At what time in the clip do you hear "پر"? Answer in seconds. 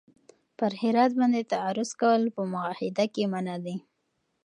0.57-0.71